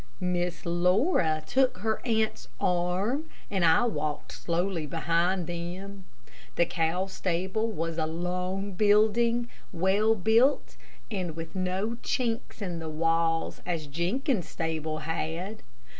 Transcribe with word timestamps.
Miss 0.19 0.65
Laura 0.65 1.43
took 1.45 1.77
her 1.77 2.01
aunt's 2.03 2.47
arm, 2.59 3.25
and 3.51 3.63
I 3.63 3.85
walked 3.85 4.31
slowly 4.31 4.87
behind 4.87 5.45
them. 5.45 6.05
The 6.55 6.65
cow 6.65 7.05
stable 7.05 7.71
was 7.71 7.99
a 7.99 8.07
long 8.07 8.71
building, 8.71 9.47
well 9.71 10.15
built, 10.15 10.75
and 11.11 11.35
with 11.35 11.53
no 11.53 11.99
chinks 12.01 12.63
in 12.63 12.79
the 12.79 12.89
walls, 12.89 13.61
as 13.63 13.85
Jenkins's 13.85 14.49
stable 14.49 14.97
had. 14.97 15.61